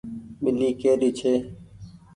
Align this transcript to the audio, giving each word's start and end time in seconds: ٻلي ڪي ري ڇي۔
ٻلي 0.43 0.69
ڪي 0.81 0.91
ري 0.99 1.09
ڇي۔ 1.19 1.33